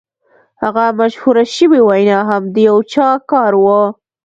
هغه 0.63 0.83
مشهوره 0.99 1.43
شوې 1.55 1.79
وینا 1.87 2.19
هم 2.29 2.43
د 2.53 2.55
یو 2.67 2.77
چا 2.93 3.07
کار 3.31 3.51
و 3.63 3.65